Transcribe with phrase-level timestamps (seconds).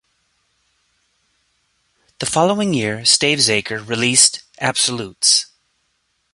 [2.17, 5.45] The following year, Stavesacre released "Absolutes".